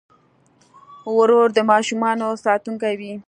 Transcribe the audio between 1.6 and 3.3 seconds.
ماشومانو ساتونکی وي.